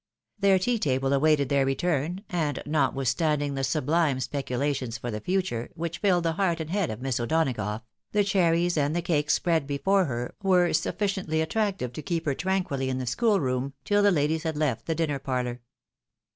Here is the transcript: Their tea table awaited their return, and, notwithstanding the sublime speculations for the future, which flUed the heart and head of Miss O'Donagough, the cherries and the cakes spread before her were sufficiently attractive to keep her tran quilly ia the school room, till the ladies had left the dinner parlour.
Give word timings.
Their 0.39 0.57
tea 0.57 0.79
table 0.79 1.13
awaited 1.13 1.49
their 1.49 1.63
return, 1.63 2.23
and, 2.27 2.59
notwithstanding 2.65 3.53
the 3.53 3.63
sublime 3.63 4.19
speculations 4.19 4.97
for 4.97 5.11
the 5.11 5.19
future, 5.19 5.69
which 5.75 5.99
flUed 6.01 6.23
the 6.23 6.31
heart 6.31 6.59
and 6.59 6.71
head 6.71 6.89
of 6.89 7.03
Miss 7.03 7.19
O'Donagough, 7.19 7.83
the 8.11 8.23
cherries 8.23 8.79
and 8.79 8.95
the 8.95 9.03
cakes 9.03 9.35
spread 9.35 9.67
before 9.67 10.05
her 10.05 10.33
were 10.41 10.73
sufficiently 10.73 11.39
attractive 11.39 11.93
to 11.93 12.01
keep 12.01 12.25
her 12.25 12.33
tran 12.33 12.63
quilly 12.65 12.85
ia 12.87 12.95
the 12.95 13.05
school 13.05 13.39
room, 13.39 13.73
till 13.85 14.01
the 14.01 14.09
ladies 14.09 14.41
had 14.41 14.57
left 14.57 14.87
the 14.87 14.95
dinner 14.95 15.19
parlour. 15.19 15.61